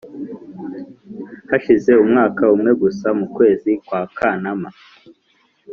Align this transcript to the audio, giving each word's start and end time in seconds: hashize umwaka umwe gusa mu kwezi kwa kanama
hashize 1.49 1.91
umwaka 2.03 2.43
umwe 2.55 2.71
gusa 2.81 3.07
mu 3.19 3.25
kwezi 3.35 3.69
kwa 3.85 4.01
kanama 4.17 4.69